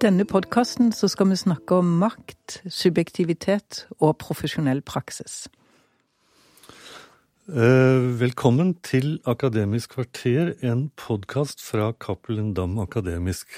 denne 0.00 0.24
podkasten 0.24 0.92
skal 0.96 1.28
vi 1.28 1.36
snakke 1.36 1.76
om 1.82 1.88
makt, 2.00 2.60
subjektivitet 2.72 3.84
og 3.98 4.16
profesjonell 4.22 4.80
praksis. 4.86 5.48
Eh, 7.50 8.00
velkommen 8.20 8.76
til 8.86 9.18
Akademisk 9.28 9.96
kvarter, 9.98 10.54
en 10.62 10.88
podkast 10.96 11.60
fra 11.60 11.92
Cappelen 11.92 12.54
Dam 12.54 12.78
Akademisk. 12.78 13.48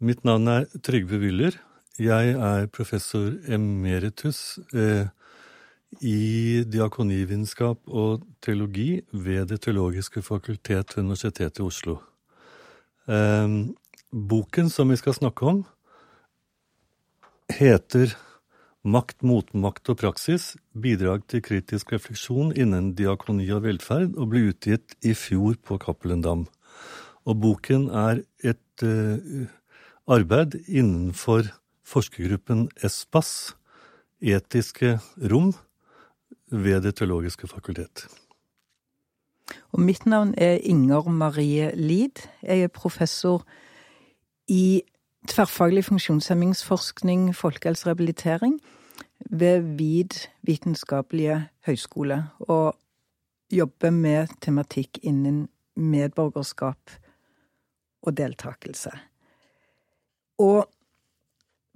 Mitt 0.00 0.24
navn 0.24 0.48
er 0.48 0.64
Trygve 0.82 1.18
Wyller. 1.20 1.58
Jeg 1.98 2.30
er 2.32 2.66
professor 2.72 3.34
emeritus 3.48 4.60
eh, 4.72 5.10
i 6.00 6.62
diakonivitenskap 6.64 7.82
og 7.88 8.22
teologi 8.40 9.02
ved 9.12 9.46
Det 9.48 9.60
teologiske 9.60 10.22
fakultet 10.22 10.96
ved 10.96 11.04
Universitetet 11.04 11.58
i 11.58 11.62
Oslo. 11.62 11.98
Boken 14.08 14.70
som 14.72 14.88
vi 14.88 14.96
skal 14.96 15.12
snakke 15.12 15.44
om, 15.44 15.58
heter 17.52 18.14
Makt, 18.88 19.20
motmakt 19.26 19.90
og 19.92 19.98
praksis 20.00 20.54
bidrag 20.72 21.26
til 21.28 21.42
kritisk 21.44 21.90
refleksjon 21.92 22.54
innen 22.56 22.94
diakoni 22.96 23.44
og 23.52 23.66
velferd, 23.66 24.14
og 24.16 24.30
ble 24.32 24.46
utgitt 24.48 24.94
i 25.04 25.12
fjor 25.18 25.58
på 25.60 25.76
Cappelen 25.82 26.22
Dam. 26.24 26.46
Og 27.28 27.36
boken 27.42 27.90
er 27.92 28.22
et 28.40 28.86
uh, 28.86 29.44
arbeid 30.08 30.56
innenfor 30.64 31.50
forskergruppen 31.84 32.70
ESPAS, 32.80 33.52
etiske 34.24 34.96
rom, 35.20 35.52
ved 36.48 36.80
Det 36.86 36.94
teologiske 36.96 37.44
fakultet. 37.50 38.06
Og 39.76 39.84
mitt 39.84 40.06
navn 40.06 40.32
er 40.38 40.62
Inger 40.64 41.10
Marie 41.12 41.74
Lid. 41.76 42.24
Jeg 42.40 42.62
er 42.64 42.72
professor 42.72 43.44
i 43.44 43.67
tverrfaglig 45.28 45.84
funksjonshemmingsforskning, 45.84 47.34
folkehelserehabilitering 47.36 48.60
ved 49.30 49.60
VID 49.60 50.28
vitenskapelige 50.42 51.48
høgskole, 51.66 52.24
og 52.40 52.76
jobber 53.52 53.90
med 53.90 54.26
tematikk 54.40 54.98
innen 55.02 55.48
medborgerskap 55.76 56.90
og 58.02 58.16
deltakelse. 58.16 58.90
Og 60.38 60.68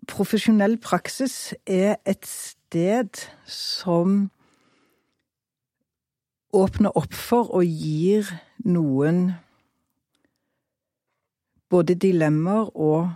profesjonell 0.08 0.78
praksis 0.78 1.54
er 1.66 1.96
et 2.06 2.26
sted 2.26 3.26
som 3.46 4.30
åpner 6.52 6.96
opp 6.98 7.14
for 7.16 7.50
og 7.56 7.64
gir 7.64 8.28
noen 8.64 9.32
både 11.72 11.94
dilemmaer 11.96 12.68
og 12.76 13.12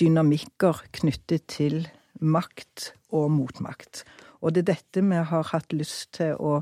dynamikker 0.00 0.82
knyttet 0.98 1.46
til 1.46 1.84
makt 2.20 2.90
og 3.14 3.30
motmakt. 3.30 4.04
Og 4.42 4.54
det 4.54 4.64
er 4.64 4.72
dette 4.74 5.04
vi 5.04 5.22
har 5.30 5.46
hatt 5.52 5.72
lyst 5.72 6.16
til 6.18 6.34
å 6.34 6.60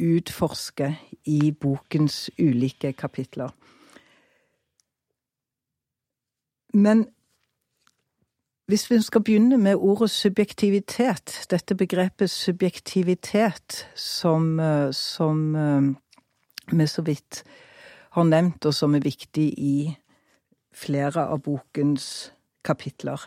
utforske 0.00 0.94
i 1.28 1.52
bokens 1.52 2.30
ulike 2.40 2.94
kapitler. 2.96 3.52
Men 6.72 7.08
hvis 8.70 8.86
vi 8.90 9.00
skal 9.02 9.24
begynne 9.26 9.58
med 9.58 9.76
ordet 9.76 10.10
subjektivitet, 10.10 11.46
dette 11.50 11.74
begrepet 11.74 12.30
subjektivitet 12.30 13.86
som, 13.98 14.60
som 14.94 15.56
eh, 15.56 15.88
vi 16.70 16.86
så 16.86 17.02
vidt 17.02 17.42
har 18.14 18.24
nevnt, 18.24 18.64
og 18.66 18.74
som 18.74 18.94
er 18.94 19.02
viktig 19.02 19.48
i 19.58 19.74
flere 20.72 21.26
av 21.26 21.42
bokens 21.44 22.30
kapitler. 22.66 23.20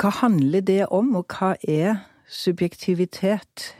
Hva 0.00 0.10
handler 0.22 0.64
det 0.66 0.82
om, 0.90 1.14
og 1.18 1.30
hva 1.30 1.54
er 1.60 2.02
subjektivitet 2.26 3.70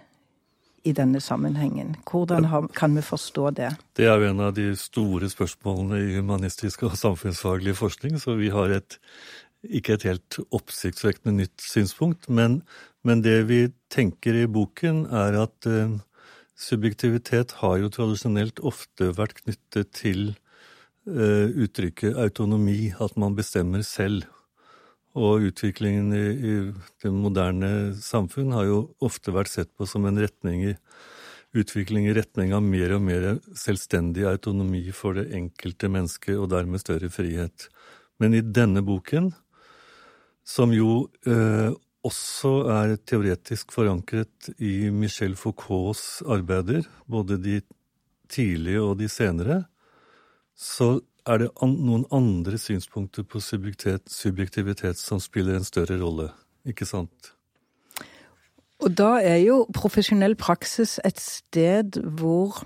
i 0.85 0.93
denne 0.95 1.21
sammenhengen? 1.21 1.95
Hvordan 2.07 2.69
kan 2.77 2.95
vi 2.97 3.03
forstå 3.03 3.51
det? 3.59 3.71
Det 3.97 4.07
er 4.07 4.21
jo 4.21 4.31
en 4.31 4.43
av 4.47 4.55
de 4.57 4.69
store 4.79 5.31
spørsmålene 5.33 6.03
i 6.05 6.19
humanistisk 6.19 6.85
og 6.87 6.99
samfunnsfaglig 7.01 7.77
forskning, 7.81 8.21
så 8.21 8.37
vi 8.39 8.53
har 8.55 8.77
et, 8.77 8.99
ikke 9.65 9.97
et 9.97 10.09
helt 10.11 10.39
oppsiktsvekkende 10.55 11.41
nytt 11.41 11.65
synspunkt. 11.65 12.29
Men, 12.29 12.61
men, 13.03 13.25
det 13.25 13.41
vi 13.49 13.67
tenker 13.91 14.45
i 14.45 14.47
boken, 14.47 15.07
er 15.11 15.41
at 15.47 15.67
uh, 15.67 15.99
subjektivitet 16.55 17.59
har 17.65 17.81
jo 17.83 17.91
tradisjonelt 17.91 18.63
ofte 18.63 19.11
vært 19.17 19.41
knyttet 19.43 19.91
til 19.97 20.35
uttrykket 21.05 22.17
autonomi, 22.17 22.95
at 23.01 23.17
man 23.21 23.37
bestemmer 23.37 23.83
selv. 23.85 24.25
Og 25.15 25.45
utviklingen 25.51 26.11
i, 26.17 26.23
i, 26.35 26.55
det 27.03 27.13
moderne 27.15 27.93
samfunn 28.03 28.55
har 28.57 28.67
jo 28.67 28.79
ofte 29.05 29.35
vært 29.35 29.53
sett 29.53 29.71
på 29.79 29.87
som 29.87 30.09
en 30.09 30.19
retning 30.19 30.65
i, 30.73 30.75
utvikling 31.55 32.09
i 32.09 32.15
retning 32.17 32.51
av 32.57 32.65
mer 32.67 32.97
og 32.97 33.05
mer 33.07 33.29
selvstendig 33.59 34.27
autonomi 34.27 34.89
for 34.95 35.15
det 35.19 35.29
enkelte 35.39 35.91
mennesket, 35.93 36.35
og 36.35 36.51
dermed 36.51 36.83
større 36.83 37.11
frihet. 37.15 37.69
Men 38.19 38.35
i 38.35 38.43
denne 38.43 38.83
boken, 38.85 39.31
som 40.45 40.75
jo 40.75 41.07
eh, 41.31 41.71
også 42.05 42.53
er 42.75 42.97
teoretisk 43.07 43.73
forankret 43.73 44.51
i 44.59 44.91
Michel 44.93 45.39
Foucaults 45.39 46.25
arbeider, 46.27 46.85
både 47.07 47.39
de 47.41 47.61
tidlige 48.29 48.83
og 48.83 48.99
de 48.99 49.09
senere, 49.09 49.63
så 50.55 51.01
er 51.27 51.41
det 51.41 51.51
an 51.65 51.77
noen 51.87 52.05
andre 52.13 52.59
synspunkter 52.61 53.25
på 53.25 53.41
subjektivitet 53.41 55.01
som 55.01 55.21
spiller 55.23 55.59
en 55.59 55.67
større 55.67 55.99
rolle, 56.01 56.29
ikke 56.69 56.87
sant? 56.89 57.33
Og 58.85 58.93
da 58.99 59.17
er 59.25 59.39
jo 59.41 59.65
profesjonell 59.73 60.35
praksis 60.37 60.99
et 61.07 61.21
sted 61.23 61.97
hvor 62.19 62.61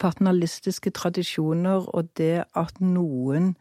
paternalistiske 0.00 0.92
tradisjoner 0.94 1.88
og 1.90 2.12
det 2.18 2.44
at 2.54 2.78
noen 2.80 3.54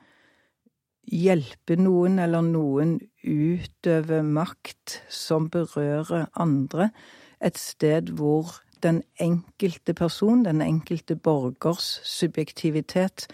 hjelper 1.11 1.79
noen, 1.81 2.19
eller 2.22 2.45
noen 2.45 2.99
utøver 3.25 4.22
makt 4.22 4.99
som 5.09 5.49
berører 5.51 6.29
andre, 6.39 6.91
et 7.41 7.57
sted 7.57 8.13
hvor 8.19 8.59
den 8.83 9.01
enkelte 9.19 9.93
person, 9.93 10.45
den 10.45 10.61
enkelte 10.61 11.15
borgers 11.15 11.99
subjektivitet, 12.07 13.27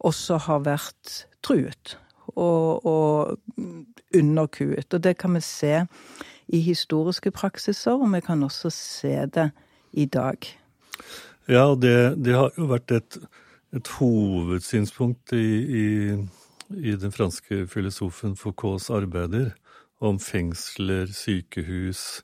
også 0.00 0.38
har 0.46 0.64
vært 0.64 1.26
truet 1.44 1.98
og, 2.36 2.86
og 2.86 3.38
underkuet. 4.14 4.94
Og 4.94 5.04
det 5.04 5.16
kan 5.18 5.34
vi 5.34 5.42
se 5.44 5.84
i 6.50 6.60
historiske 6.60 7.30
praksiser, 7.30 7.94
og 7.94 8.10
vi 8.14 8.20
kan 8.24 8.42
også 8.42 8.70
se 8.74 9.14
det 9.34 9.50
i 9.92 10.06
dag. 10.06 10.38
Ja, 11.48 11.74
det, 11.74 12.24
det 12.24 12.36
har 12.36 12.52
jo 12.58 12.68
vært 12.70 12.92
et, 12.94 13.18
et 13.74 13.88
hovedsynspunkt 13.98 15.34
i, 15.34 15.46
i, 15.82 15.86
i, 16.76 16.94
den 16.94 17.14
franske 17.14 17.64
filosofen 17.70 18.36
Foucaults 18.38 18.90
arbeider 18.90 19.52
om 20.00 20.20
fengsler, 20.22 21.10
sykehus, 21.12 22.20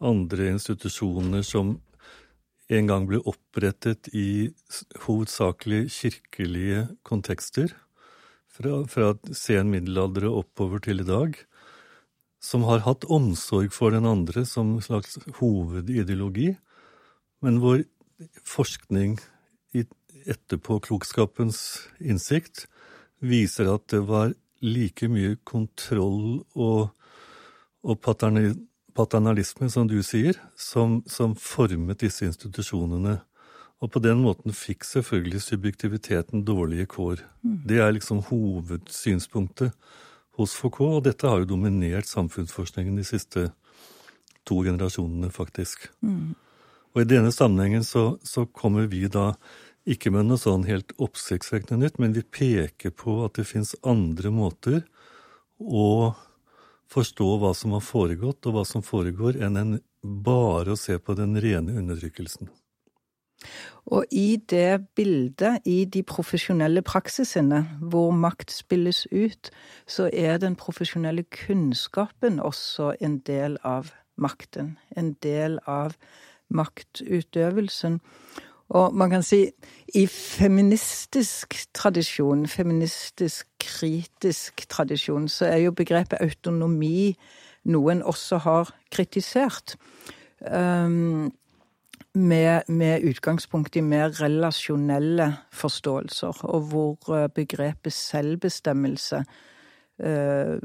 andre 0.00 0.50
institusjoner 0.52 1.42
som 1.46 1.78
en 2.72 2.88
gang 2.90 3.06
ble 3.06 3.20
opprettet 3.22 4.08
i 4.16 4.50
hovedsakelig 5.06 5.86
kirkelige 5.94 6.86
kontekster, 7.06 7.74
fra, 8.50 8.80
fra 8.88 9.12
sen 9.36 9.70
middelalder 9.70 10.26
og 10.30 10.44
oppover 10.44 10.82
til 10.82 11.02
i 11.02 11.08
dag, 11.08 11.36
som 12.42 12.64
har 12.68 12.84
hatt 12.86 13.06
omsorg 13.12 13.72
for 13.74 13.94
den 13.94 14.06
andre 14.08 14.46
som 14.48 14.76
slags 14.84 15.18
hovedideologi, 15.38 16.54
men 17.44 17.60
hvor 17.62 17.82
forskning 18.46 19.18
i 19.76 19.84
etterpåklokskapens 20.26 21.60
innsikt 22.00 22.64
viser 23.20 23.70
at 23.72 23.86
det 23.92 24.02
var 24.08 24.32
like 24.64 25.08
mye 25.12 25.36
kontroll 25.46 26.40
og, 26.56 26.92
og 27.84 28.00
paternalisme, 28.96 29.68
som 29.70 29.88
du 29.88 29.98
sier, 30.06 30.38
som, 30.56 31.00
som, 31.06 31.36
formet 31.38 32.00
disse 32.02 32.26
institusjonene. 32.26 33.18
Og 33.84 33.92
på 33.92 34.00
den 34.00 34.22
måten 34.24 34.56
fikk 34.56 34.86
selvfølgelig 34.88 35.42
subjektiviteten 35.44 36.46
dårlige 36.48 36.88
kår. 36.94 37.20
Mm. 37.44 37.60
Det 37.68 37.80
er 37.84 37.92
liksom 37.92 38.24
hovedsynspunktet 38.30 39.76
hos 40.36 40.56
Foucault, 40.56 40.98
og 40.98 41.04
dette 41.04 41.28
har 41.28 41.42
jo 41.42 41.52
dominert 41.52 42.08
samfunnsforskningen 42.08 42.96
de 42.96 43.04
siste 43.04 43.50
to 44.48 44.62
generasjonene, 44.64 45.30
faktisk. 45.32 45.88
Mm. 46.04 46.34
Og 46.94 47.02
i 47.02 47.08
denne 47.08 47.32
sammenhengen 47.34 47.84
så, 47.84 48.16
så, 48.24 48.46
kommer 48.46 48.88
vi 48.92 49.04
da 49.12 49.34
ikke 49.86 50.10
med 50.14 50.26
noe 50.26 50.40
sånn 50.40 50.64
helt 50.66 50.94
oppsiktsvekkende 51.02 51.84
nytt, 51.84 51.98
men 52.02 52.16
vi 52.16 52.24
peker 52.24 52.94
på 52.96 53.20
at 53.26 53.36
det 53.38 53.46
fins 53.48 53.74
andre 53.86 54.32
måter 54.34 54.80
å 55.60 56.14
forstå 56.92 57.30
hva 57.42 57.52
som 57.54 57.74
har 57.76 57.84
foregått, 57.84 58.46
og 58.46 58.56
hva 58.56 58.64
som 58.68 58.84
foregår, 58.84 59.40
enn 59.42 59.58
en 59.60 59.74
bare 60.02 60.74
å 60.74 60.80
se 60.80 60.98
på 60.98 61.16
den 61.18 61.36
rene 61.42 61.76
undertrykkelsen. 61.80 62.50
Og 63.86 64.06
i 64.10 64.38
det 64.50 64.86
bildet, 64.98 65.62
i 65.68 65.84
de 65.84 66.02
profesjonelle 66.06 66.82
praksisene 66.82 67.60
hvor 67.80 68.14
makt 68.16 68.50
spilles 68.54 69.04
ut, 69.12 69.50
så 69.86 70.08
er 70.10 70.40
den 70.42 70.56
profesjonelle 70.58 71.26
kunnskapen 71.30 72.40
også 72.42 72.94
en 73.00 73.20
del 73.28 73.60
av 73.62 73.92
makten. 74.16 74.74
En 74.96 75.14
del 75.22 75.60
av 75.66 75.94
maktutøvelsen. 76.48 78.00
Og 78.68 78.94
man 78.94 79.10
kan 79.10 79.22
si 79.22 79.44
i 79.94 80.06
feministisk 80.10 81.54
tradisjon, 81.74 82.46
feministisk 82.50 83.46
kritisk 83.62 84.66
tradisjon, 84.68 85.28
så 85.28 85.46
er 85.46 85.56
jo 85.56 85.74
begrepet 85.76 86.18
autonomi 86.20 87.14
noe 87.66 87.92
en 87.92 88.02
også 88.02 88.40
har 88.42 88.72
kritisert. 88.90 89.76
Um, 90.40 91.32
med, 92.16 92.62
med, 92.68 93.04
utgangspunkt 93.04 93.76
i 93.76 93.80
mer 93.80 94.22
relasjonelle 94.22 95.36
forståelser, 95.52 96.44
og 96.44 96.60
hvor 96.60 97.14
eh, 97.16 97.28
begrepet 97.28 97.92
selvbestemmelse 97.92 99.16
uh, 99.16 100.56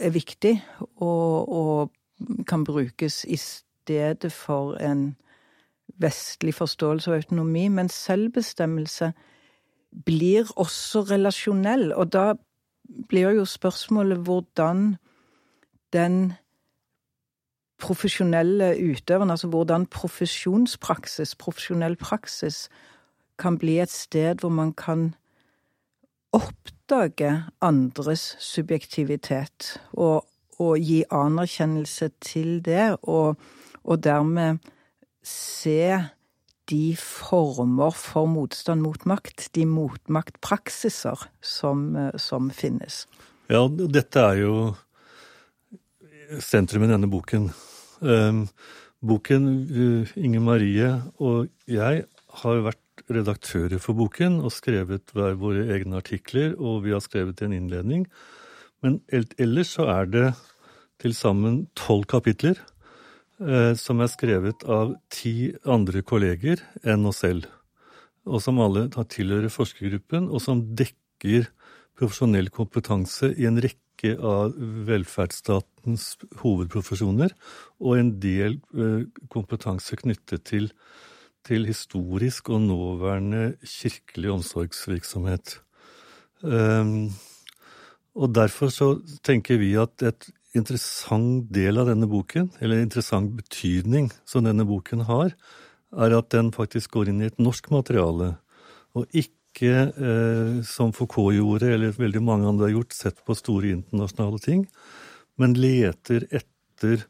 er 0.00 0.10
viktig 0.10 0.54
og, 0.96 1.52
og, 1.52 1.90
kan 2.48 2.64
brukes 2.64 3.24
i 3.28 3.36
stedet 3.36 4.32
for 4.32 4.76
en 4.80 5.16
vestlig 6.00 6.54
forståelse 6.54 7.10
av 7.10 7.16
autonomi. 7.16 7.68
Men 7.68 7.88
selvbestemmelse 7.88 9.12
blir 10.04 10.50
også 10.56 11.04
relasjonell, 11.10 11.92
og 11.92 12.12
da 12.12 12.34
blir 13.08 13.30
jo 13.38 13.44
spørsmålet 13.44 14.18
hvordan 14.26 14.96
den 15.92 16.32
profesjonelle 17.78 18.74
utøveren, 18.80 19.30
altså 19.30 19.48
hvordan 19.48 19.86
profesjonspraksis, 19.86 21.34
profesjonell 21.34 21.96
praksis, 21.96 22.68
kan 23.38 23.58
bli 23.58 23.78
et 23.82 23.90
sted 23.90 24.40
hvor 24.40 24.48
man 24.48 24.72
kan 24.72 25.14
oppdage 26.32 27.44
andres 27.60 28.36
subjektivitet 28.40 29.80
og, 29.92 30.26
og 30.58 30.78
gi 30.78 31.02
anerkjennelse 31.10 32.10
til 32.20 32.64
det, 32.64 32.96
og, 33.02 33.36
og 33.84 34.04
dermed 34.04 34.58
se 35.26 35.98
de 36.70 36.94
former 36.96 37.92
for 37.96 38.28
motstand 38.30 38.84
mot 38.84 39.04
makt, 39.08 39.50
de 39.56 39.66
motmaktpraksiser 39.68 41.26
som, 41.44 41.90
som 42.20 42.48
finnes. 42.54 43.04
Ja, 43.52 43.66
dette 43.68 44.22
er 44.24 44.40
jo 44.40 44.54
sentrum 46.40 46.86
i 46.86 46.90
denne 46.90 47.10
boken. 47.12 47.50
Um, 48.00 48.46
boken 49.04 49.50
uh, 49.68 50.14
Inger 50.16 50.44
Marie 50.44 50.88
og 51.20 51.50
jeg 51.70 52.06
har 52.40 52.64
vært 52.64 53.04
redaktører 53.12 53.80
for 53.82 53.96
boken 53.98 54.40
og 54.44 54.52
skrevet 54.54 55.12
hver 55.12 55.36
våre 55.38 55.66
egne 55.74 55.98
artikler, 56.00 56.54
og 56.56 56.84
vi 56.86 56.94
har 56.94 57.02
skrevet 57.04 57.42
en 57.44 57.52
innledning. 57.52 58.06
Men 58.84 59.00
ellers 59.12 59.74
så 59.76 59.88
er 59.92 60.08
det 60.10 60.28
til 61.02 61.14
sammen 61.16 61.64
tolv 61.76 62.06
kapitler 62.08 62.60
som 63.38 63.98
er 63.98 64.10
skrevet 64.12 64.62
av 64.70 64.92
ti 65.10 65.52
andre 65.66 66.04
kolleger 66.06 66.60
enn 66.86 67.06
oss 67.10 67.24
selv, 67.24 67.48
og 68.24 68.40
som 68.44 68.60
alle 68.62 68.86
tilhører 68.92 69.52
forskergruppen, 69.52 70.28
og 70.30 70.40
som 70.44 70.62
dekker 70.78 71.48
profesjonell 71.98 72.50
kompetanse 72.54 73.32
i 73.38 73.46
en 73.48 73.60
rekke 73.62 74.14
av 74.18 74.54
velferdsstatens 74.88 76.06
hovedprofesjoner, 76.42 77.34
og 77.80 77.98
en 77.98 78.14
del 78.22 78.58
eh, 78.74 79.04
kompetanse 79.32 79.98
knyttet 80.00 80.46
til, 80.50 80.70
til 81.46 81.68
historisk 81.68 82.50
og 82.52 82.64
nåværende 82.66 83.54
kirkelig 83.68 84.32
omsorgsvirksomhet. 84.38 85.58
Um, 86.44 87.14
og 88.14 88.34
derfor 88.36 88.70
så 88.70 88.88
tenker 89.24 89.58
vi 89.62 89.72
at 89.80 90.02
et 90.04 90.28
interessant 90.54 91.48
del 91.54 91.80
av 91.80 91.88
denne 91.90 92.08
boken, 92.10 92.52
eller 92.62 92.82
interessant 92.82 93.32
betydning 93.38 94.10
som 94.28 94.46
denne 94.46 94.66
boken 94.68 95.04
har, 95.08 95.34
er 95.94 96.16
at 96.16 96.30
den 96.34 96.50
faktisk 96.54 96.94
går 96.96 97.10
inn 97.10 97.22
i 97.22 97.28
et 97.30 97.40
norsk 97.42 97.70
materiale, 97.74 98.34
og 98.94 99.10
ikke 99.10 99.74
eh, 99.90 100.60
som 100.66 100.92
Foucault 100.94 101.34
gjorde, 101.36 101.70
eller 101.74 101.94
veldig 101.98 102.22
mange 102.24 102.48
andre 102.50 102.68
har 102.68 102.76
gjort, 102.76 102.94
sett 102.94 103.20
på 103.26 103.36
store 103.38 103.74
internasjonale 103.76 104.40
ting, 104.42 104.64
men 105.40 105.56
leter 105.58 106.26
etter 106.30 107.04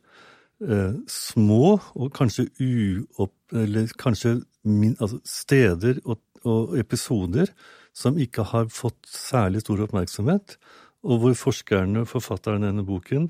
eh, 0.64 0.96
små 1.10 1.76
og 1.76 2.12
kanskje 2.16 2.48
uopp... 2.60 3.36
Eller 3.54 3.92
kanskje 4.00 4.40
min, 4.66 4.96
altså 4.98 5.20
steder 5.28 6.00
og, 6.08 6.18
og, 6.42 6.72
episoder 6.80 7.52
som 7.94 8.16
ikke 8.18 8.42
har 8.50 8.70
fått 8.72 9.04
særlig 9.06 9.62
stor 9.62 9.84
oppmerksomhet, 9.84 10.56
og 11.04 11.20
hvor 11.20 11.36
forskerne 11.36 12.04
og 12.04 12.10
forfatterne 12.10 12.64
i 12.64 12.70
denne 12.70 12.86
boken 12.86 13.28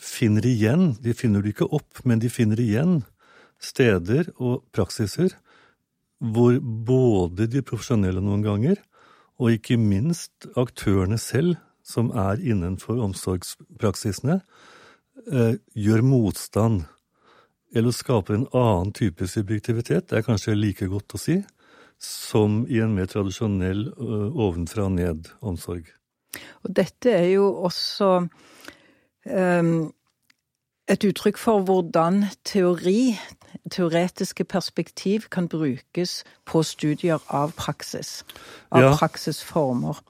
finner 0.00 0.46
igjen 0.48 0.94
De 1.04 1.14
finner 1.14 1.44
det 1.44 1.54
ikke 1.54 1.70
opp, 1.70 2.02
men 2.04 2.20
de 2.22 2.30
finner 2.32 2.60
igjen 2.60 3.02
steder 3.60 4.32
og 4.40 4.64
praksiser 4.74 5.36
hvor 6.20 6.58
både 6.60 7.46
de 7.48 7.62
profesjonelle 7.64 8.20
noen 8.20 8.42
ganger, 8.44 8.80
og 9.40 9.54
ikke 9.56 9.78
minst 9.80 10.44
aktørene 10.58 11.16
selv, 11.16 11.54
som 11.80 12.10
er 12.12 12.42
innenfor 12.44 13.00
omsorgspraksisene, 13.00 14.42
eh, 15.32 15.54
gjør 15.72 16.04
motstand. 16.04 16.82
Eller 17.72 17.96
skaper 17.96 18.36
en 18.36 18.48
annen 18.52 18.92
type 18.92 19.24
subjektivitet, 19.24 20.10
det 20.10 20.18
er 20.18 20.26
kanskje 20.26 20.58
like 20.58 20.90
godt 20.92 21.16
å 21.16 21.22
si, 21.22 21.38
som 21.96 22.66
i 22.68 22.80
en 22.80 22.94
mer 22.94 23.08
tradisjonell 23.08 23.88
ovenfra-ned-omsorg. 23.96 25.88
Og 26.64 26.76
dette 26.76 27.10
er 27.10 27.26
jo 27.34 27.46
også 27.64 28.10
um, 29.30 29.92
et 30.90 31.04
uttrykk 31.06 31.38
for 31.38 31.62
hvordan 31.66 32.24
teori, 32.44 33.18
teoretiske 33.70 34.44
perspektiv, 34.44 35.28
kan 35.30 35.48
brukes 35.48 36.24
på 36.46 36.62
studier 36.62 37.22
av 37.28 37.52
praksis. 37.58 38.24
Av 38.70 38.82
ja. 38.82 38.94
praksisformer. 38.96 40.00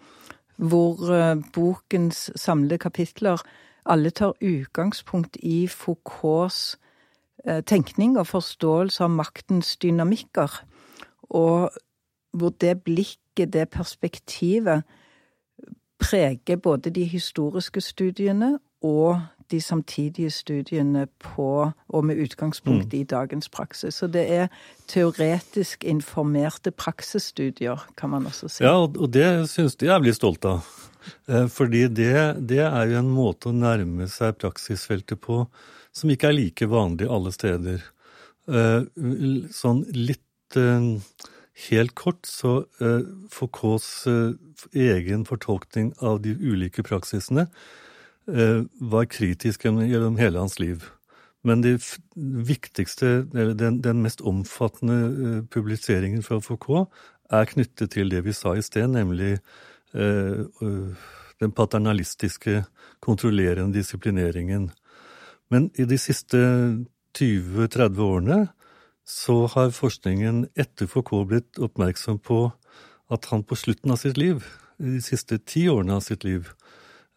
Hvor 0.56 1.00
uh, 1.08 1.36
bokens 1.54 2.30
samlede 2.36 2.78
kapitler 2.78 3.40
alle 3.84 4.10
tar 4.10 4.36
utgangspunkt 4.44 5.36
i 5.42 5.66
Foucaults 5.68 6.78
uh, 7.48 7.60
tenkning 7.64 8.18
og 8.18 8.26
forståelse 8.26 9.04
av 9.04 9.10
maktens 9.10 9.76
dynamikker. 9.76 10.60
Og 11.30 11.70
hvor 12.32 12.52
det 12.60 12.82
blikket, 12.84 13.52
det 13.52 13.70
perspektivet, 13.70 14.82
preger 16.00 16.56
både 16.56 16.90
de 16.90 17.04
historiske 17.04 17.80
studiene 17.84 18.58
og 18.82 19.20
de 19.50 19.60
samtidige 19.60 20.30
studiene 20.30 21.06
på, 21.18 21.70
og 21.88 22.04
med 22.04 22.20
utgangspunkt 22.22 22.92
mm. 22.92 23.00
i 23.00 23.04
dagens 23.04 23.48
praksis. 23.48 23.94
Så 23.94 24.06
det 24.06 24.22
er 24.32 24.46
teoretisk 24.88 25.84
informerte 25.84 26.70
praksisstudier, 26.70 27.82
kan 27.96 28.10
man 28.10 28.26
også 28.26 28.48
si. 28.48 28.64
Ja, 28.64 28.76
og 28.78 29.10
det 29.12 29.26
syns 29.50 29.76
de 29.76 29.90
jeg 29.90 30.00
veldig 30.00 30.14
stolt 30.14 30.46
av. 30.46 30.62
Eh, 31.26 31.48
fordi 31.50 31.86
det, 31.88 32.14
det 32.46 32.62
er 32.62 32.92
jo 32.92 33.00
en 33.00 33.10
måte 33.10 33.50
å 33.50 33.56
nærme 33.56 34.06
seg 34.10 34.38
praksisfeltet 34.38 35.20
på 35.24 35.44
som 35.92 36.12
ikke 36.12 36.30
er 36.30 36.36
like 36.36 36.70
vanlig 36.70 37.10
alle 37.10 37.32
steder. 37.34 37.82
Eh, 38.50 38.80
sånn 39.54 39.82
litt 39.96 40.58
eh, 40.60 40.86
Helt 41.68 41.94
kort 41.98 42.26
så 42.26 42.64
Foucaults 43.30 44.06
egen 44.72 45.24
fortolkning 45.28 45.90
av 46.00 46.20
de 46.24 46.32
ulike 46.38 46.84
praksisene 46.86 47.48
Eh, 48.28 48.62
var 48.80 49.04
kritisk 49.04 49.64
gjennom 49.64 50.16
hele 50.16 50.38
hans 50.38 50.58
liv. 50.60 50.84
Men 51.42 51.62
det 51.62 51.80
viktigste, 52.46 53.26
eller 53.34 53.54
den, 53.54 53.80
den 53.82 54.02
mest 54.02 54.20
omfattende 54.20 54.98
eh, 55.06 55.40
publiseringen 55.50 56.22
fra 56.22 56.38
Foucault 56.40 56.92
er 57.30 57.48
knyttet 57.48 57.90
til 57.96 58.12
det 58.12 58.20
vi 58.26 58.34
sa 58.36 58.54
i 58.54 58.62
sted, 58.62 58.86
nemlig 58.92 59.38
eh, 59.94 60.44
den 61.40 61.56
paternalistiske, 61.56 62.64
kontrollerende 63.00 63.78
disiplineringen. 63.78 64.68
Men 65.50 65.70
i 65.74 65.88
de 65.88 65.98
siste 65.98 66.38
20-30 67.16 68.02
årene 68.04 68.40
så 69.10 69.42
har 69.50 69.74
forskningen 69.74 70.44
etter 70.54 70.88
Foucault 70.90 71.28
blitt 71.32 71.58
oppmerksom 71.58 72.20
på 72.22 72.44
at 73.10 73.26
han 73.32 73.42
på 73.42 73.58
slutten 73.58 73.90
av 73.90 73.98
sitt 73.98 74.20
liv, 74.20 74.44
de 74.78 75.00
siste 75.02 75.40
ti 75.42 75.66
årene 75.68 75.98
av 75.98 76.04
sitt 76.06 76.24
liv, 76.24 76.52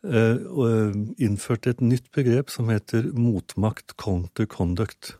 Eh, 0.03 0.35
eh, 0.35 0.95
innførte 1.23 1.71
et 1.71 1.81
nytt 1.81 2.09
begrep 2.11 2.49
som 2.51 2.67
heter 2.67 3.05
motmakt 3.15 3.95
counter 3.95 4.45
conduct. 4.51 5.13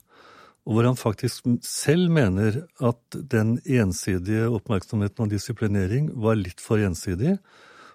Og 0.67 0.75
hvor 0.75 0.87
han 0.89 0.99
faktisk 0.99 1.47
selv 1.63 2.11
mener 2.11 2.65
at 2.83 3.15
den 3.15 3.61
ensidige 3.63 4.49
oppmerksomheten 4.51 5.23
og 5.23 5.31
disiplinering 5.31 6.09
var 6.19 6.35
litt 6.35 6.59
for 6.63 6.83
ensidig, 6.83 7.37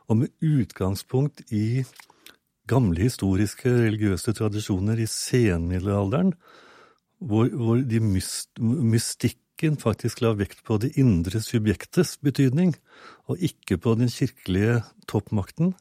og 0.08 0.22
med 0.22 0.32
utgangspunkt 0.40 1.44
i 1.52 1.84
gamle 2.68 3.04
historiske 3.04 3.68
religiøse 3.68 4.32
tradisjoner 4.36 5.00
i 5.00 5.08
senmiddelalderen, 5.08 6.32
hvor, 7.18 7.48
hvor 7.48 7.80
myst, 8.04 8.50
mystikken 8.58 9.76
faktisk 9.80 10.22
la 10.22 10.34
vekt 10.38 10.62
på 10.66 10.78
det 10.78 10.94
indre 11.00 11.40
subjektets 11.42 12.16
betydning, 12.22 12.76
og 13.26 13.42
ikke 13.42 13.78
på 13.78 13.94
den 13.98 14.10
kirkelige 14.12 14.82
toppmakten, 15.10 15.74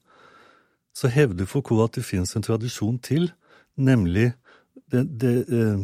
så 0.97 1.11
hevder 1.13 1.45
Foucault 1.45 1.91
at 1.91 1.99
det 1.99 2.07
finnes 2.07 2.33
en 2.35 2.45
tradisjon 2.45 2.97
til, 2.99 3.31
nemlig 3.77 4.31
det, 4.91 5.03
det 5.21 5.45
eh, 5.53 5.83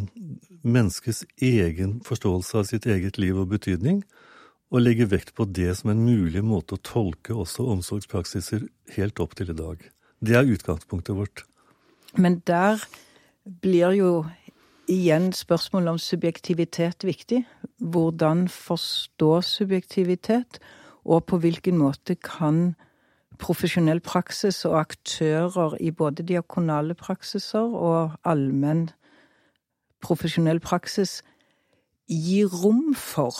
menneskets 0.64 1.24
egen 1.38 2.00
forståelse 2.06 2.58
av 2.58 2.68
sitt 2.70 2.88
eget 2.90 3.20
liv 3.22 3.38
og 3.38 3.52
betydning, 3.54 4.02
og 4.74 4.82
legger 4.82 5.12
vekt 5.12 5.36
på 5.38 5.46
det 5.46 5.70
som 5.78 5.92
en 5.94 6.02
mulig 6.02 6.42
måte 6.42 6.80
å 6.80 6.82
tolke 6.82 7.36
også 7.38 7.68
omsorgspraksiser 7.76 8.66
helt 8.96 9.22
opp 9.22 9.36
til 9.38 9.54
i 9.54 9.58
dag. 9.58 9.84
Det 10.24 10.38
er 10.40 10.50
utgangspunktet 10.50 11.14
vårt. 11.18 11.44
Men 12.18 12.40
der 12.48 12.82
blir 13.62 13.94
jo 13.94 14.24
igjen 14.88 15.32
spørsmålet 15.34 15.90
om 15.90 15.98
subjektivitet 15.98 17.06
viktig. 17.06 17.46
Hvordan 17.80 18.48
forstå 18.48 19.42
subjektivitet, 19.42 20.60
og 21.06 21.25
på 21.25 21.38
hvilken 21.38 21.78
måte 21.78 22.16
kan 22.16 22.75
profesjonell 23.40 24.00
praksis 24.00 24.66
og 24.66 24.80
aktører 24.80 25.75
i 25.82 25.92
både 25.92 26.24
diakonale 26.24 26.94
praksiser 26.96 27.74
og 27.75 28.12
allmenn 28.24 28.90
profesjonell 30.04 30.60
praksis 30.60 31.22
gi 32.08 32.44
rom 32.46 32.94
for 32.96 33.34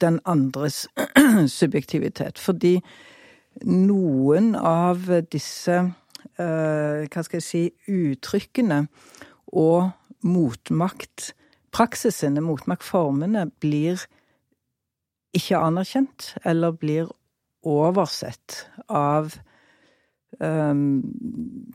den 0.00 0.20
andres 0.24 0.86
subjektivitet. 1.60 2.38
Fordi 2.38 2.80
noen 3.64 4.54
av 4.58 5.06
disse 5.32 5.78
uh, 5.82 7.06
hva 7.06 7.22
skal 7.24 7.38
jeg 7.40 7.46
si 7.46 7.62
uttrykkene 7.88 8.86
og 9.56 9.90
motmaktpraksisene, 10.24 12.40
motmaktformene, 12.40 13.50
blir 13.60 14.00
ikke 15.36 15.58
anerkjent 15.60 16.34
eller 16.44 16.70
blir 16.72 17.06
oversett 17.66 18.66
av 18.88 19.34
um, 20.38 21.02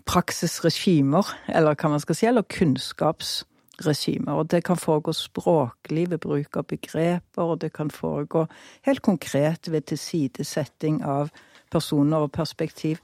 praksisregimer, 0.07 1.27
eller 1.51 1.75
hva 1.75 1.89
man 1.93 2.03
skal 2.03 2.15
si, 2.17 2.27
eller 2.29 2.48
kunnskapsregimer. 2.48 4.39
Og 4.39 4.50
det 4.53 4.63
kan 4.67 4.79
foregå 4.79 5.12
språklig 5.15 6.10
ved 6.13 6.19
bruk 6.24 6.57
av 6.57 6.65
begreper, 6.71 7.43
og 7.43 7.62
det 7.62 7.71
kan 7.75 7.89
foregå 7.93 8.41
helt 8.88 9.03
konkret 9.05 9.71
ved 9.71 9.81
tilsidesetting 9.91 10.95
av 11.03 11.31
personer 11.71 12.19
og 12.25 12.33
perspektiv. 12.36 12.98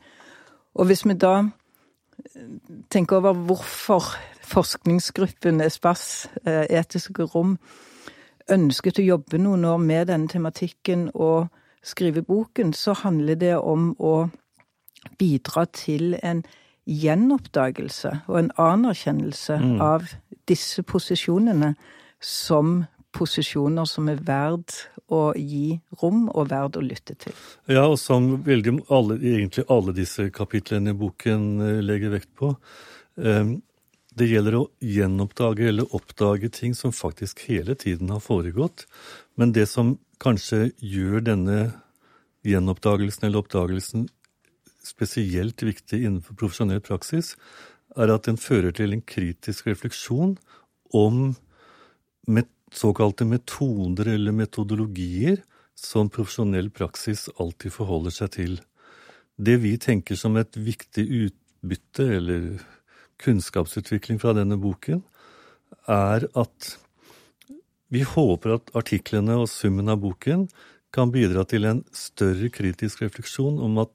Og 0.77 0.83
hvis 0.89 1.05
vi 1.07 1.15
da 1.17 1.35
tenker 2.89 3.17
over 3.17 3.33
hvorfor 3.33 4.03
forskningsgruppen 4.43 5.61
Espace, 5.61 6.29
eh, 6.45 6.65
etiske 6.79 7.23
rom, 7.23 7.57
ønsket 8.51 8.99
å 8.99 9.05
jobbe 9.05 9.37
noen 9.37 9.65
år 9.65 9.77
med 9.77 10.07
denne 10.07 10.27
tematikken 10.27 11.09
og 11.13 11.47
skrive 11.83 12.23
boken, 12.23 12.73
så 12.73 12.93
handler 12.93 13.35
det 13.35 13.55
om 13.57 13.95
å 13.99 14.29
bidra 15.19 15.65
til 15.65 16.17
en 16.23 16.43
gjenoppdagelse 16.87 18.11
og 18.27 18.39
en 18.39 18.51
anerkjennelse 18.57 19.57
mm. 19.59 19.81
av 19.81 20.07
disse 20.47 20.83
posisjonene 20.83 21.73
som 22.23 22.85
posisjoner 23.17 23.87
som 23.89 24.09
er 24.11 24.21
verd 24.25 24.75
å 25.13 25.31
gi 25.37 25.77
rom 26.01 26.27
og 26.33 26.49
verd 26.51 26.77
å 26.79 26.83
lytte 26.83 27.15
til. 27.19 27.35
Ja, 27.71 27.85
og 27.87 27.97
som 28.01 28.29
veldig 28.45 28.77
alle, 28.93 29.17
egentlig 29.21 29.65
alle 29.73 29.95
disse 29.95 30.27
kapitlene 30.33 30.93
i 30.93 30.97
boken 30.97 31.47
eh, 31.63 31.79
legger 31.85 32.13
vekt 32.17 32.33
på. 32.37 32.53
Um, 33.15 33.57
det 34.17 34.29
gjelder 34.31 34.57
å 34.57 34.65
gjenoppdage 34.81 35.67
eller 35.69 35.93
oppdage 35.95 36.49
ting 36.53 36.73
som 36.77 36.93
faktisk 36.95 37.43
hele 37.47 37.75
tiden 37.77 38.09
har 38.09 38.21
foregått. 38.23 38.87
Men 39.37 39.53
det 39.53 39.67
som 39.69 39.95
kanskje 40.23 40.71
gjør 40.81 41.21
denne 41.27 41.57
gjenoppdagelsen 42.47 43.27
eller 43.27 43.43
oppdagelsen 43.43 44.07
spesielt 44.87 45.61
viktig 45.61 45.99
innenfor 46.01 46.37
profesjonell 46.39 46.81
praksis, 46.81 47.35
er 47.97 48.13
at 48.13 48.27
den 48.27 48.39
fører 48.41 48.73
til 48.75 48.93
en 48.95 49.03
kritisk 49.05 49.67
refleksjon 49.69 50.37
om 50.95 51.35
met 52.27 52.49
såkalte 52.73 53.25
metoder 53.25 54.07
eller 54.15 54.35
metodologier 54.35 55.41
som 55.77 56.09
profesjonell 56.09 56.69
praksis 56.73 57.27
alltid 57.37 57.73
forholder 57.73 58.13
seg 58.13 58.33
til. 58.33 58.57
Det 59.37 59.59
vi 59.61 59.75
tenker 59.77 60.17
som 60.17 60.37
et 60.39 60.57
viktig 60.57 61.05
utbytte 61.27 62.07
eller 62.17 62.47
kunnskapsutvikling 63.21 64.19
fra 64.21 64.33
denne 64.37 64.57
boken, 64.61 65.03
er 65.87 66.25
at 66.37 66.73
vi 67.93 68.03
håper 68.03 68.57
at 68.57 68.73
artiklene 68.77 69.37
og 69.41 69.49
summen 69.51 69.89
av 69.91 70.01
boken 70.03 70.47
kan 70.93 71.11
bidra 71.13 71.45
til 71.47 71.67
en 71.69 71.83
større 71.95 72.49
kritisk 72.53 73.03
refleksjon 73.05 73.59
om 73.63 73.79
at 73.83 73.93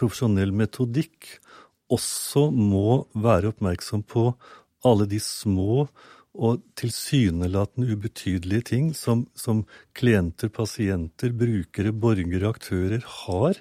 profesjonell 0.00 0.52
metodikk 0.56 1.36
også 1.92 2.48
må 2.52 3.04
være 3.14 3.52
oppmerksom 3.52 4.02
på 4.08 4.32
alle 4.88 5.06
de 5.08 5.20
små 5.22 5.86
og 6.32 6.62
tilsynelatende 6.80 7.92
ubetydelige 7.92 8.68
ting 8.72 8.92
som, 8.96 9.26
som 9.36 9.64
klienter, 9.96 10.48
pasienter, 10.48 11.32
brukere, 11.36 11.92
borgere, 11.92 12.48
aktører 12.48 13.04
har, 13.04 13.60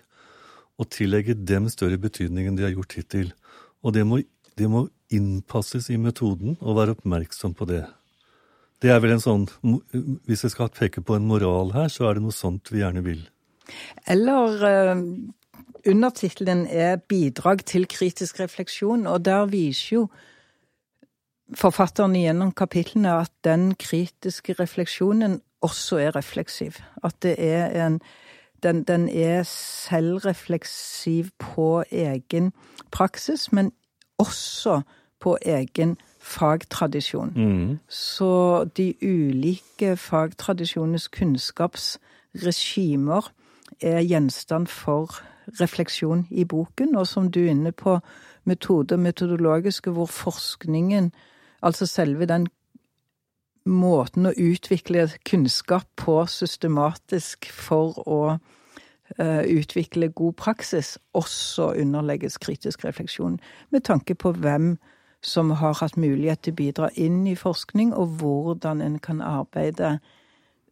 og 0.79 0.89
tillegge 0.89 1.35
dem 1.35 1.67
større 1.69 1.99
betydning 2.01 2.47
enn 2.47 2.55
de 2.57 2.65
har 2.65 2.73
gjort 2.73 2.95
hittil. 2.97 3.33
Og 3.83 3.93
det 3.93 4.05
må 4.07 4.21
det 4.59 4.67
må 4.69 4.85
innpasses 5.13 5.89
i 5.91 5.97
metoden 6.01 6.57
og 6.59 6.77
være 6.79 6.95
oppmerksom 6.97 7.55
på 7.57 7.67
det. 7.69 7.83
Det 8.81 8.91
er 8.91 8.99
vel 9.03 9.15
en 9.15 9.21
sånn 9.21 9.45
Hvis 10.27 10.43
jeg 10.45 10.53
skal 10.55 10.71
peke 10.73 11.03
på 11.05 11.15
en 11.15 11.27
moral 11.29 11.71
her, 11.75 11.91
så 11.91 12.09
er 12.09 12.17
det 12.17 12.25
noe 12.25 12.35
sånt 12.35 12.71
vi 12.73 12.81
gjerne 12.81 13.03
vil. 13.05 13.21
Eller 14.09 14.65
uh, 14.65 15.03
undertittelen 15.87 16.65
er 16.67 16.97
'Bidrag 16.97 17.63
til 17.65 17.87
kritisk 17.87 18.41
refleksjon', 18.41 19.07
og 19.07 19.23
der 19.25 19.45
viser 19.45 19.95
jo 19.95 20.03
forfatteren 21.57 22.15
gjennom 22.15 22.51
kapitlene 22.51 23.13
at 23.21 23.31
den 23.43 23.75
kritiske 23.75 24.55
refleksjonen 24.59 25.41
også 25.61 25.97
er 25.97 26.15
refleksiv. 26.15 26.71
At 27.03 27.23
det 27.23 27.35
er 27.37 27.85
en 27.85 28.01
den, 28.63 28.83
den 28.83 29.09
er 29.09 29.43
selvrefleksiv 29.43 31.25
på 31.39 31.83
egen 31.91 32.53
praksis, 32.91 33.51
men 33.51 33.71
også 34.17 34.81
på 35.19 35.37
egen 35.45 35.97
fagtradisjon. 36.19 37.33
Mm. 37.35 37.79
Så 37.89 38.63
de 38.77 38.93
ulike 39.01 39.97
fagtradisjonenes 39.97 41.07
kunnskapsregimer 41.07 43.31
er 43.81 44.01
gjenstand 44.01 44.67
for 44.67 45.21
refleksjon 45.61 46.27
i 46.29 46.45
boken, 46.45 46.95
og 46.95 47.07
som 47.07 47.31
du 47.31 47.39
er 47.39 47.49
inne 47.49 47.71
på, 47.71 47.99
metode 48.43 48.97
metodologiske, 48.97 49.91
hvor 49.91 50.05
forskningen, 50.05 51.13
altså 51.61 51.87
selve 51.89 52.27
den 52.29 52.47
måten 53.65 54.25
å 54.25 54.33
utvikle 54.37 55.07
kunnskap 55.27 55.85
på 56.01 56.17
systematisk 56.29 57.49
for 57.53 57.99
å 58.09 58.21
uh, 58.33 59.43
utvikle 59.45 60.09
god 60.17 60.37
praksis, 60.41 60.95
også 61.13 61.73
underlegges 61.81 62.39
kritisk 62.41 62.85
refleksjon, 62.87 63.37
med 63.69 63.85
tanke 63.85 64.17
på 64.17 64.33
hvem 64.33 64.75
som 65.21 65.51
har 65.53 65.77
hatt 65.77 65.99
mulighet 66.01 66.41
til 66.41 66.55
å 66.55 66.61
bidra 66.63 66.89
inn 66.97 67.27
i 67.29 67.37
forskning, 67.37 67.93
og 67.93 68.17
hvordan 68.21 68.81
en 68.81 68.97
kan 68.99 69.21
arbeide 69.21 69.99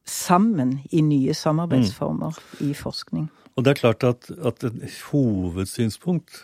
sammen 0.10 0.80
i 0.90 1.04
nye 1.06 1.36
samarbeidsformer 1.38 2.34
mm. 2.34 2.64
i 2.66 2.74
forskning. 2.74 3.28
Og 3.54 3.66
det 3.66 3.76
er 3.76 3.82
klart 3.84 4.06
at, 4.08 4.30
at 4.42 4.64
et 4.66 4.98
hovedsynspunkt 5.12 6.40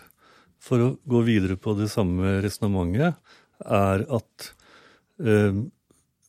for 0.62 0.82
å 0.82 0.92
gå 1.10 1.22
videre 1.26 1.58
på 1.58 1.74
det 1.80 1.90
samme 1.94 2.40
resonnementet, 2.46 3.18
er 3.64 4.06
at 4.18 4.52
eh, 5.24 5.60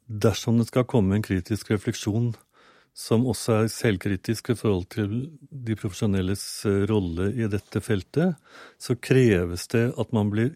dersom 0.07 0.61
det 0.61 0.69
skal 0.71 0.87
komme 0.89 1.17
en 1.17 1.25
kritisk 1.27 1.73
refleksjon 1.75 2.35
som 2.97 3.27
også 3.29 3.59
er 3.61 3.73
selvkritisk 3.73 4.55
i 4.55 4.57
forhold 4.57 4.87
til 4.95 5.17
de 5.51 5.77
profesjonelles 5.77 6.45
eh, 6.69 6.85
rolle 6.89 7.29
i 7.37 7.49
dette 7.53 7.83
feltet, 7.85 8.39
så 8.81 8.97
kreves 8.97 9.67
det 9.75 9.91
at 10.01 10.15
man 10.17 10.31
blir 10.33 10.55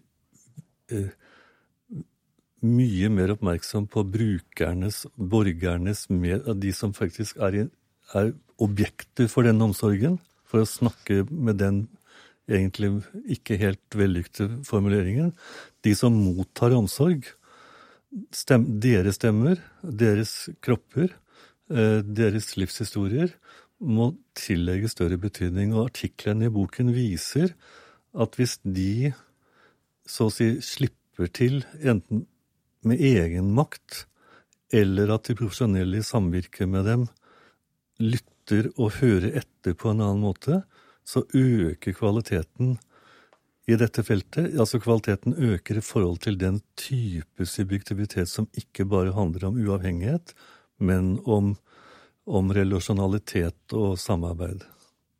eh, 0.89 1.11
mye 2.61 3.09
mer 3.13 3.35
oppmerksom 3.35 3.87
på 3.91 4.03
brukernes, 4.09 5.03
borgernes, 5.17 6.07
mer, 6.09 6.41
de 6.57 6.73
som 6.73 6.93
faktisk 6.97 7.37
er, 7.41 7.67
er 8.17 8.33
objekter 8.61 9.29
for 9.29 9.45
denne 9.45 9.65
omsorgen, 9.65 10.19
for 10.45 10.63
å 10.63 10.69
snakke 10.69 11.23
med 11.29 11.61
den 11.61 11.85
egentlig 12.49 13.03
ikke 13.37 13.59
helt 13.61 13.97
vellykkede 13.97 14.61
formuleringen. 14.67 15.33
De 15.85 15.93
som 15.97 16.15
mottar 16.15 16.73
omsorg. 16.77 17.27
Stem, 18.35 18.65
deres 18.83 19.19
stemmer, 19.21 19.61
deres 19.83 20.49
kropper, 20.63 21.13
Eh, 21.71 22.01
deres 22.03 22.51
livshistorier 22.59 23.31
må 23.81 24.11
tillegge 24.37 24.89
større 24.91 25.19
betydning. 25.21 25.73
Og 25.75 25.89
artiklene 25.91 26.49
i 26.49 26.53
boken 26.53 26.91
viser 26.95 27.53
at 28.11 28.35
hvis 28.37 28.57
de 28.63 29.13
så 30.07 30.27
å 30.27 30.33
si 30.33 30.53
slipper 30.65 31.31
til, 31.31 31.61
enten 31.79 32.25
med 32.87 32.99
egen 33.05 33.53
makt 33.55 34.05
eller 34.73 35.11
at 35.13 35.27
de 35.27 35.37
profesjonelle 35.37 35.99
i 35.99 36.05
samvirke 36.05 36.65
med 36.67 36.87
dem 36.87 37.05
lytter 38.01 38.71
og 38.73 38.97
hører 38.97 39.37
etter 39.43 39.75
på 39.77 39.91
en 39.91 40.01
annen 40.01 40.23
måte, 40.23 40.63
så 41.05 41.23
øker 41.33 41.95
kvaliteten 41.97 42.77
i 43.69 43.77
dette 43.79 44.03
feltet. 44.03 44.51
Altså 44.59 44.79
kvaliteten 44.81 45.35
øker 45.37 45.77
i 45.77 45.85
forhold 45.85 46.21
til 46.25 46.39
den 46.39 46.61
type 46.77 47.45
subjektivitet 47.45 48.29
som 48.29 48.49
ikke 48.57 48.85
bare 48.85 49.13
handler 49.15 49.47
om 49.47 49.59
uavhengighet, 49.61 50.33
men 50.79 51.19
om, 51.25 51.55
om 52.27 52.51
relasjonalitet 52.51 53.73
og 53.73 53.99
samarbeid. 53.99 54.65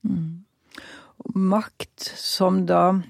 Mm. 0.03 0.45
Makt 1.35 2.13
som 2.17 2.65
da 2.65 3.01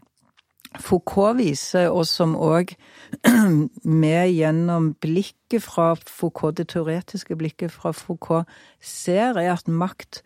Foucault 0.79 1.35
viser, 1.35 1.89
og 1.91 2.05
som 2.07 2.35
òg 2.39 2.71
vi 3.83 4.11
gjennom 4.39 4.93
blikket 5.03 5.65
fra 5.65 5.91
Foucault, 5.99 6.55
det 6.57 6.69
teoretiske 6.71 7.35
blikket 7.35 7.73
fra 7.75 7.91
Foucault, 7.95 8.47
ser, 8.79 9.35
er 9.35 9.51
at 9.57 9.67
makt 9.67 10.21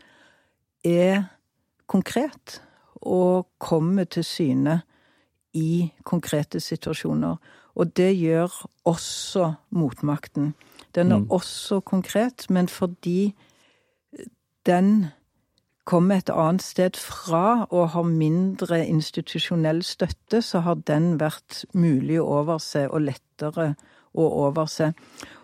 er 0.85 1.25
konkret 1.87 2.61
og 2.95 3.47
kommer 3.59 4.03
til 4.03 4.23
syne 4.23 4.81
i 5.53 5.91
konkrete 6.03 6.59
situasjoner. 6.59 7.35
Og 7.75 7.97
det 7.97 8.13
gjør 8.17 8.51
også 8.85 9.53
motmakten. 9.69 10.53
Den 10.95 11.11
er 11.11 11.17
mm. 11.17 11.31
også 11.31 11.79
konkret, 11.79 12.49
men 12.49 12.67
fordi 12.67 13.35
den 14.65 15.05
kommer 15.85 16.15
et 16.17 16.29
annet 16.29 16.63
sted 16.63 16.97
fra 16.97 17.67
og 17.69 17.89
har 17.89 18.03
mindre 18.03 18.87
institusjonell 18.87 19.83
støtte, 19.83 20.41
så 20.41 20.59
har 20.59 20.79
den 20.87 21.19
vært 21.19 21.65
mulig 21.73 22.17
å 22.21 22.29
overse 22.41 22.87
og 22.89 23.05
lettere 23.05 23.75
å 24.13 24.29
overse. 24.47 24.93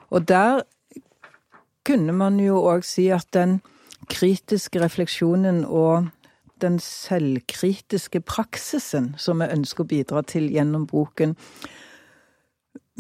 Og 0.10 0.28
der 0.28 0.64
kunne 1.86 2.14
man 2.14 2.40
jo 2.40 2.62
òg 2.64 2.86
si 2.86 3.10
at 3.14 3.28
den 3.34 3.60
kritiske 4.10 4.82
refleksjonen 4.82 5.64
og 5.66 6.10
den 6.62 6.80
selvkritiske 6.82 8.22
praksisen 8.26 9.14
som 9.20 9.42
vi 9.42 9.50
ønsker 9.52 9.86
å 9.86 9.92
bidra 9.92 10.24
til 10.28 10.50
gjennom 10.54 10.88
boken, 10.90 11.36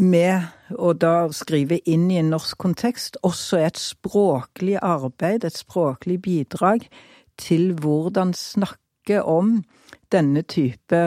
med 0.01 0.73
å 0.81 0.93
da 0.97 1.27
skrive 1.35 1.77
inn 1.89 2.07
i 2.09 2.17
en 2.21 2.31
norsk 2.33 2.57
kontekst, 2.61 3.19
også 3.27 3.59
et 3.61 3.77
språklig 3.77 4.79
arbeid, 4.81 5.45
et 5.45 5.57
språklig 5.57 6.21
bidrag 6.23 6.87
til 7.41 7.73
hvordan 7.81 8.33
snakke 8.37 9.21
om 9.21 9.59
denne 10.13 10.41
type 10.47 11.01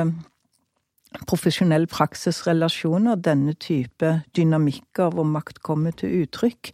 profesjonell 1.30 1.86
praksisrelasjoner, 1.90 3.20
denne 3.22 3.54
type 3.60 4.10
dynamikker 4.36 5.14
hvor 5.14 5.26
makt 5.28 5.62
kommer 5.62 5.94
til 5.96 6.24
uttrykk, 6.24 6.72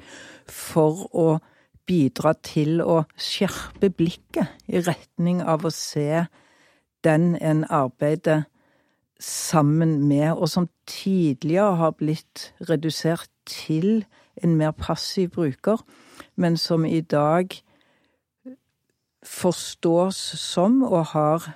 for 0.49 1.07
å 1.13 1.27
bidra 1.87 2.35
til 2.47 2.81
å 2.85 3.03
skjerpe 3.19 3.91
blikket 3.91 4.51
i 4.69 4.83
retning 4.85 5.43
av 5.43 5.65
å 5.67 5.73
se 5.75 6.27
den 7.05 7.35
en 7.41 7.65
arbeider 7.65 8.45
sammen 9.21 10.09
med, 10.09 10.33
og 10.33 10.49
som 10.49 10.69
tidligere 10.89 11.77
har 11.77 11.97
blitt 11.99 12.53
redusert 12.69 13.29
til 13.47 14.05
en 14.41 14.57
mer 14.57 14.73
passiv 14.73 15.35
bruker, 15.37 15.83
men 16.37 16.57
som 16.57 16.85
i 16.85 17.01
dag 17.01 17.53
forstås 19.27 20.17
som 20.41 20.83
og 20.83 21.13
har 21.13 21.51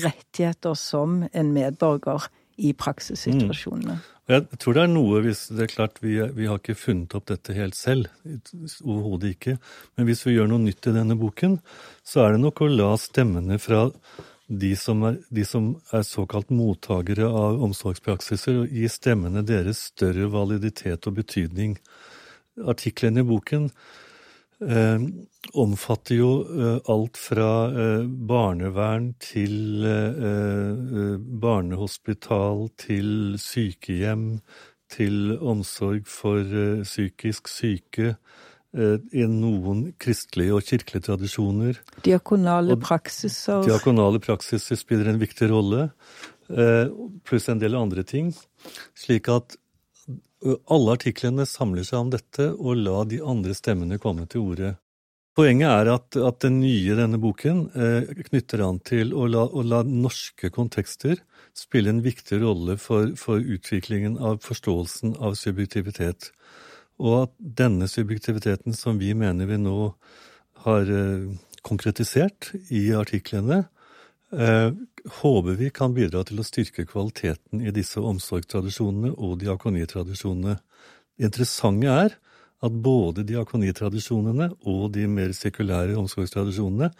rettigheter 0.00 0.74
som 0.74 1.24
en 1.32 1.52
medborger 1.52 2.30
i 2.56 2.72
praksissituasjonene. 2.72 3.92
Mm. 3.92 4.19
Jeg 4.30 4.60
tror 4.62 4.76
det 4.76 4.82
er 4.84 4.90
noe 4.92 5.20
hvis 5.24 5.48
Det 5.50 5.64
er 5.64 5.72
klart, 5.72 5.96
vi, 6.04 6.14
vi 6.36 6.46
har 6.46 6.60
ikke 6.60 6.78
funnet 6.78 7.14
opp 7.18 7.26
dette 7.30 7.54
helt 7.56 7.74
selv. 7.74 8.10
Overhodet 8.84 9.32
ikke. 9.34 9.56
Men 9.98 10.06
hvis 10.06 10.22
vi 10.26 10.36
gjør 10.36 10.52
noe 10.52 10.62
nytt 10.62 10.86
i 10.86 10.94
denne 10.94 11.16
boken, 11.18 11.58
så 12.06 12.22
er 12.24 12.36
det 12.36 12.44
nok 12.44 12.62
å 12.62 12.70
la 12.70 12.92
stemmene 13.00 13.58
fra 13.62 13.88
de 14.50 14.70
som 14.78 15.02
er, 15.06 15.18
de 15.30 15.44
som 15.46 15.72
er 15.94 16.06
såkalt 16.06 16.50
mottakere 16.54 17.26
av 17.26 17.58
omsorgspraksiser, 17.66 18.62
og 18.62 18.74
gi 18.74 18.86
stemmene 18.90 19.42
deres 19.46 19.86
større 19.92 20.30
validitet 20.30 21.06
og 21.10 21.18
betydning. 21.18 21.76
Artiklene 22.70 23.22
i 23.22 23.26
boken 23.26 23.68
eh, 24.62 24.98
omfatter 25.52 26.18
jo 26.18 26.30
eh, 26.44 26.76
alt 26.92 27.18
fra 27.20 27.50
eh, 27.70 28.04
barnevern 28.06 29.12
til 29.22 29.86
eh, 29.86 31.16
barnehospital, 31.42 32.68
til 32.80 33.38
sykehjem, 33.40 34.40
til 34.90 35.36
omsorg 35.38 36.06
for 36.10 36.42
psykisk 36.82 37.50
syke. 37.50 38.14
I 38.70 39.24
noen 39.26 39.80
kristelige 39.98 40.54
og 40.54 40.62
kirkelige 40.62 41.02
tradisjoner. 41.08 41.78
Diakonale 42.06 42.76
praksiser. 42.78 43.64
Diakonale 43.66 44.20
praksiser 44.22 44.78
spiller 44.78 45.10
en 45.10 45.18
viktig 45.18 45.48
rolle. 45.50 45.88
Pluss 47.26 47.48
en 47.50 47.62
del 47.62 47.74
andre 47.78 48.04
ting. 48.06 48.30
Slik 48.94 49.26
at 49.30 49.56
alle 50.42 50.94
artiklene 50.96 51.44
samler 51.46 51.84
seg 51.84 51.98
om 52.04 52.12
dette, 52.12 52.52
og 52.56 52.78
la 52.80 53.02
de 53.08 53.20
andre 53.22 53.56
stemmene 53.56 54.00
komme 54.00 54.26
til 54.30 54.46
orde. 54.52 54.76
Poenget 55.38 55.70
er 55.70 55.88
at, 55.92 56.16
at 56.18 56.40
den 56.42 56.58
nye 56.60 56.96
denne 56.98 57.20
boken 57.22 57.62
eh, 57.78 58.08
knytter 58.28 58.64
an 58.66 58.80
til 58.84 59.14
å 59.14 59.28
la, 59.30 59.44
å 59.46 59.62
la, 59.62 59.84
norske 59.86 60.50
kontekster 60.52 61.20
spille 61.56 61.92
en 61.92 62.02
viktig 62.02 62.40
rolle 62.42 62.76
for, 62.82 63.12
for, 63.20 63.38
utviklingen 63.38 64.18
av 64.18 64.40
forståelsen 64.44 65.14
av 65.22 65.38
subjektivitet. 65.38 66.32
Og 67.00 67.22
at 67.22 67.36
denne 67.38 67.88
subjektiviteten 67.88 68.74
som 68.76 68.98
vi 69.00 69.14
mener 69.14 69.48
vi 69.48 69.60
nå 69.62 69.92
har 70.66 70.90
eh, 70.90 71.30
konkretisert 71.62 72.50
i 72.74 72.88
artiklene, 72.96 73.64
håper 74.30 75.56
vi 75.58 75.70
kan 75.74 75.94
bidra 75.94 76.22
til 76.26 76.38
å 76.38 76.46
styrke 76.46 76.84
kvaliteten 76.86 77.64
i 77.66 77.72
disse 77.74 77.98
omsorgstradisjonene 77.98 79.10
og 79.18 79.40
diakonitradisjonene. 79.42 80.58
Det 81.18 81.30
interessante 81.30 81.90
er 81.90 82.14
at 82.60 82.76
både 82.84 83.24
diakonitradisjonene 83.28 84.50
og 84.68 84.90
de 84.94 85.06
mer 85.10 85.32
sekulære 85.36 85.96
omsorgstradisjonene 85.98 86.90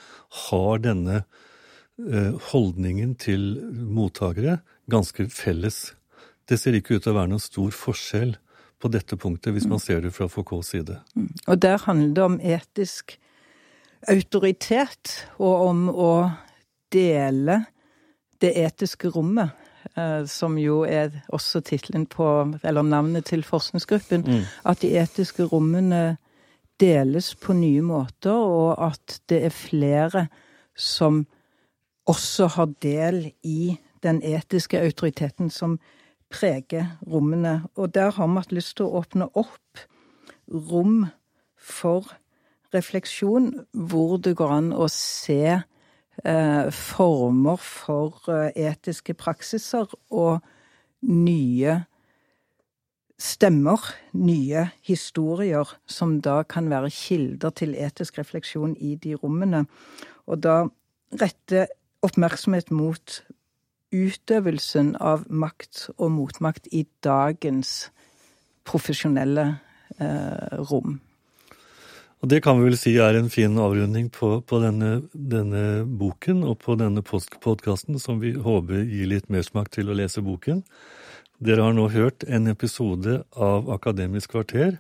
har 0.47 0.83
denne 0.83 1.21
eh, 1.21 2.35
holdningen 2.51 3.14
til 3.21 3.53
mottakere 3.71 4.61
ganske 4.90 5.29
felles. 5.33 5.90
Det 6.49 6.59
ser 6.59 6.79
ikke 6.79 6.97
ut 6.97 7.05
til 7.05 7.12
å 7.12 7.19
være 7.21 7.35
noen 7.35 7.45
stor 7.45 7.75
forskjell 7.77 8.35
på 8.81 8.88
dette 8.88 9.16
punktet, 9.21 9.53
hvis 9.53 9.69
man 9.69 9.83
ser 9.83 10.01
det 10.01 10.14
fra 10.16 10.27
Foucaults 10.33 10.73
side. 10.73 10.97
Mm. 11.14 11.29
Og 11.47 11.59
der 11.61 11.83
handler 11.85 12.14
det 12.16 12.25
om 12.25 12.38
etisk 12.40 13.19
autoritet, 14.09 15.19
og 15.37 15.66
om 15.69 15.83
å 15.93 16.12
dele 16.92 17.64
det 18.40 18.55
etiske 18.57 19.09
rommet 19.12 19.50
Eh, 19.94 20.24
som 20.26 20.59
jo 20.59 20.83
er 20.85 21.11
også 21.33 21.62
tittelen 21.64 22.05
på, 22.07 22.24
eller 22.62 22.83
navnet 22.83 23.24
til 23.24 23.42
forskningsgruppen, 23.42 24.22
mm. 24.26 24.42
at 24.64 24.83
de 24.83 24.92
etiske 25.00 25.46
rommene 25.50 26.16
deles 26.81 27.35
på 27.35 27.57
nye 27.57 27.83
måter, 27.83 28.37
og 28.37 28.76
at 28.87 29.20
det 29.29 29.44
er 29.48 29.55
flere 29.55 30.26
som 30.76 31.24
også 32.07 32.46
har 32.57 32.70
del 32.83 33.33
i 33.42 33.76
den 34.03 34.22
etiske 34.22 34.81
autoriteten 34.81 35.50
som 35.50 35.79
preger 36.31 36.87
rommene. 37.07 37.62
Og 37.76 37.94
der 37.94 38.12
har 38.12 38.29
vi 38.29 38.38
hatt 38.38 38.53
lyst 38.53 38.76
til 38.76 38.87
å 38.87 39.03
åpne 39.03 39.29
opp 39.35 39.85
rom 40.70 41.09
for 41.57 42.12
refleksjon, 42.74 43.53
hvor 43.72 44.16
det 44.22 44.37
går 44.38 44.57
an 44.61 44.72
å 44.72 44.88
se 44.92 45.61
former 46.74 47.56
for 47.56 48.20
eh, 48.28 48.52
etiske 48.68 49.14
praksiser 49.14 49.88
og 50.11 50.40
nye 51.06 51.78
stemmer, 53.20 53.80
nye 54.16 54.66
historier, 54.87 55.68
som 55.87 56.20
da 56.24 56.42
kan 56.48 56.70
være 56.72 56.92
kilder 56.92 57.52
til 57.56 57.74
etisk 57.76 58.18
refleksjon 58.20 58.76
i 58.80 58.94
de 58.96 59.14
rommene. 59.20 59.66
Og 60.26 60.40
da 60.44 60.62
rette 61.20 61.66
oppmerksomhet 62.04 62.70
mot 62.72 63.20
utøvelsen 63.92 64.94
av 65.02 65.26
makt 65.28 65.88
og 65.98 66.14
motmakt 66.14 66.70
i 66.72 66.87
dagens 67.04 67.90
profesjonelle 68.64 69.46
eh, 69.98 70.61
rom. 70.70 71.00
Og 72.20 72.28
det 72.28 72.42
kan 72.44 72.59
vi 72.59 72.68
vel 72.68 72.76
si 72.76 72.92
er 73.00 73.16
en 73.16 73.30
fin 73.33 73.54
avrunding 73.56 74.11
på, 74.12 74.35
på 74.44 74.61
denne, 74.61 75.06
denne, 75.14 75.87
boken 75.87 76.42
og 76.44 76.59
på 76.61 76.76
denne 76.76 77.00
podkasten, 77.02 77.96
som 77.98 78.20
vi 78.20 78.35
håper 78.37 78.85
gir 78.85 79.09
litt 79.09 79.30
mersmak 79.33 79.70
til 79.72 79.88
å 79.88 79.96
lese 79.96 80.20
boken. 80.24 80.61
Dere 81.40 81.64
har 81.64 81.76
nå 81.76 81.87
hørt 81.94 82.26
en 82.28 82.50
episode 82.52 83.22
av 83.33 83.70
Akademisk 83.72 84.35
kvarter, 84.35 84.76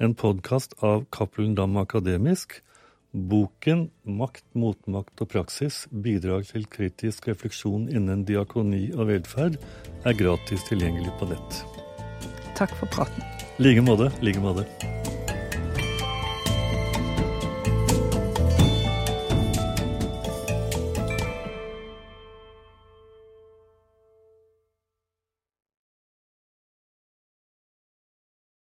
en 0.00 0.14
podkast 0.16 0.78
av 0.80 1.04
Cappelen 1.12 1.52
Dam 1.58 1.76
Akademisk. 1.76 2.62
Boken 3.12 3.86
Makt, 4.04 4.44
motmakt 4.52 5.20
og 5.24 5.30
praksis 5.32 5.86
bidrag 5.90 6.44
til 6.50 6.66
kritisk 6.68 7.28
refleksjon 7.28 7.88
innen 7.88 8.26
diakoni 8.28 8.90
og 8.94 9.08
velferd 9.08 9.56
er 10.04 10.16
gratis 10.16 10.64
tilgjengelig 10.68 11.16
på 11.20 11.32
nett. 11.32 11.62
Takk 12.56 12.76
for 12.80 12.88
praten. 12.92 13.24
I 13.58 13.68
like 13.68 13.84
måte. 13.84 14.12
like 14.22 14.40
måte. 14.40 15.17